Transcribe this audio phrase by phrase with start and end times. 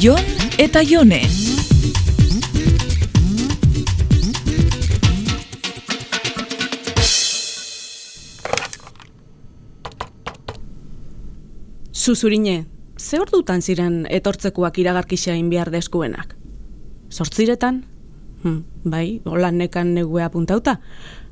[0.00, 0.20] Jon
[0.58, 1.18] eta Jone.
[11.92, 12.66] Zuzurine,
[12.96, 16.36] ze ordutan ziren etortzekuak iragarkixain behar deskuenak?
[17.10, 17.82] Sortziretan?
[18.44, 20.76] Hm, bai, holan nekan negua puntauta.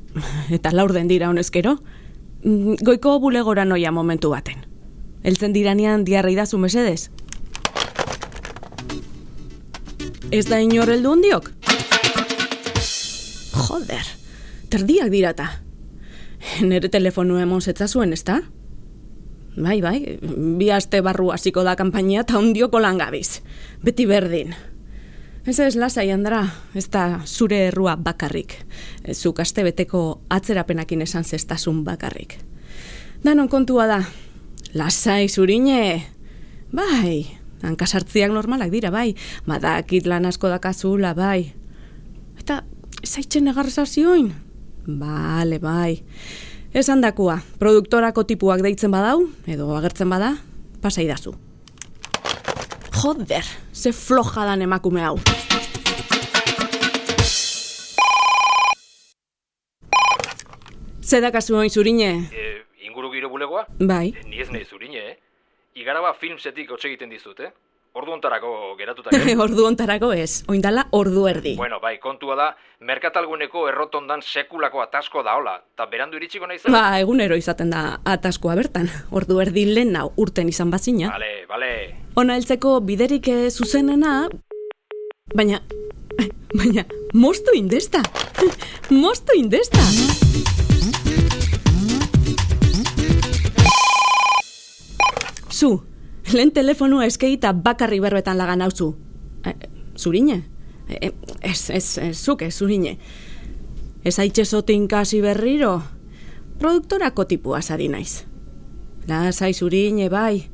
[0.51, 1.77] Eta laurden dira honezkero?
[2.43, 4.67] Mm, Goiko bulegora noia momentu baten.
[5.23, 7.11] Eltzen diranean diarra idazu mesedez?
[10.27, 11.45] Ez da inor heldu hondiok?
[13.55, 14.09] Joder,
[14.67, 15.45] terdiak dirata.
[16.67, 18.41] Nere telefonua emon zetzazuen, ezta?
[19.55, 20.17] Bai, bai,
[20.59, 23.39] bi aste barru hasiko da kanpainia eta ondioko langabiz.
[23.83, 24.51] Beti berdin.
[25.47, 26.43] Ez ez lasai, Andra,
[26.75, 28.59] ez da zure errua bakarrik.
[29.13, 32.35] Zuk aste beteko atzerapenakin esan zestasun bakarrik.
[33.23, 34.03] Danon kontua da,
[34.75, 36.03] lasai zurine,
[36.75, 37.23] bai,
[37.63, 39.15] hankasartziak normalak dira, bai,
[39.47, 41.53] badakit lan asko dakazula, bai.
[42.37, 42.61] Eta,
[43.03, 44.31] zaitzen negarrazazioin?
[44.87, 46.03] Bale, bai.
[46.77, 50.35] Esan dakua, produktorako tipuak deitzen badau, edo agertzen bada,
[50.83, 51.33] pasa idazu.
[52.97, 55.17] Joder, ze floja dan emakume hau.
[61.07, 62.09] Zedakazu oin zurine?
[62.33, 62.47] E,
[62.83, 63.67] inguru giro bulegoa?
[63.79, 64.11] Bai.
[64.11, 65.15] E, ni ez nahi zurine, eh?
[65.77, 67.51] Igaraba filmsetik hotxe egiten dizut, eh?
[67.97, 69.09] Ordu ontarako geratuta.
[69.15, 69.33] eh?
[69.45, 71.55] ordu ontarako ez, oindala ordu erdi.
[71.57, 72.47] bueno, bai, kontua da,
[72.85, 76.71] merkatalguneko errotondan sekulako atasko da hola, eta berandu iritsiko nahi zen?
[76.73, 81.09] Ba, egunero izaten da ataskoa bertan, ordu erdi lehen nau urten izan bazina.
[81.15, 81.71] Bale, bale.
[82.21, 84.27] Ona heltzeko biderik eh, zuzenena,
[85.33, 85.61] baina,
[86.59, 88.01] baina, mostu indesta,
[89.03, 89.81] mostu indesta.
[95.57, 95.83] Zu,
[96.33, 98.91] lehen telefonua eskeita bakarri berbetan lagan hauzu.
[99.41, 99.55] E,
[99.97, 100.43] zurine?
[100.89, 101.09] E,
[101.41, 102.97] ez, ez, ez, zuk ez, zurine.
[104.05, 105.81] Ez haitxe zotin kasi berriro?
[106.59, 108.27] Produktorako tipua sari naiz.
[109.09, 110.45] Lasai zurine, bai.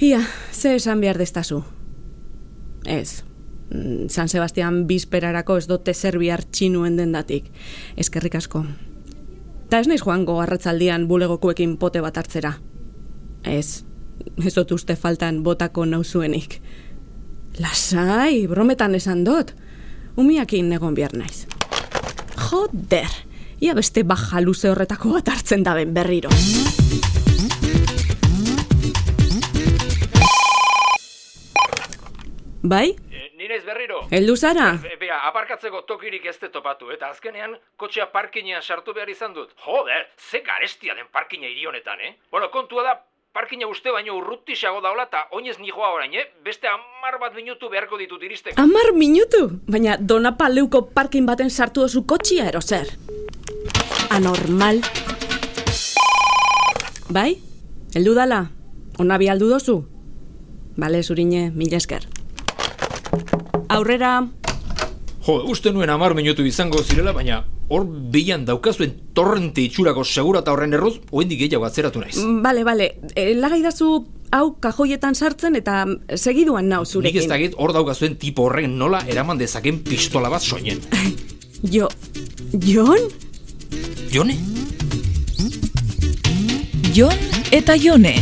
[0.00, 1.60] Ia, ze esan behar destazu?
[2.86, 3.24] Ez.
[3.70, 7.52] Mm, San Sebastian bizperarako ez dote zer bihar txinuen dendatik.
[7.96, 8.64] Eskerrik asko.
[9.68, 12.56] Ta ez naiz joango arratzaldian bulegokuekin pote bat hartzera.
[13.44, 13.84] Ez,
[14.44, 16.60] ez dut uste faltan botako nauzuenik.
[17.60, 19.54] Lasai, brometan esan dut.
[20.16, 21.46] Umiakin egon behar naiz.
[22.48, 23.10] Joder,
[23.60, 26.30] ia beste baja luze horretako bat hartzen daben berriro.
[32.64, 32.94] Bai?
[33.12, 34.00] E, ni naiz berriro?
[34.10, 34.70] Heldu zara?
[34.88, 39.52] E, bea, aparkatzeko tokirik ez topatu, eta azkenean kotxea parkinean sartu behar izan dut.
[39.66, 42.16] Joder, ze garestia den parkina hiri honetan, eh?
[42.30, 42.94] Bueno, kontua da,
[43.34, 46.26] parkina uste baino urrutisago daula eta oinez ni joa orain, eh?
[46.44, 48.60] Beste amar bat minutu beharko ditut iristeko.
[48.62, 49.48] Amar minutu?
[49.66, 52.94] Baina dona paleuko parkin baten sartu dozu kotxia ero zer?
[54.10, 54.80] Anormal.
[57.10, 57.34] Bai?
[57.94, 58.44] Heldu dala?
[59.02, 59.80] Ona bi aldu dozu?
[60.78, 62.06] Bale, zurine, mila esker.
[63.68, 64.14] Aurrera,
[65.24, 70.52] Jo, uste nuen amar minutu izango zirela, baina hor bilan daukazuen torrente itxurako segura eta
[70.54, 72.16] horren erruz, oendik gehiago atzeratu naiz.
[72.42, 74.04] bale, bale, e, lagai dazu
[74.34, 75.84] hau kajoietan sartzen eta
[76.16, 77.28] segiduan nau Nik ez zurekin.
[77.28, 80.80] dakit hor daukazuen tipo horren nola eraman dezaken pistola bat soinen.
[81.64, 81.88] Jo,
[82.60, 82.98] Jon?
[84.12, 84.34] Jone?
[86.94, 87.16] Jon
[87.50, 88.14] eta Jone.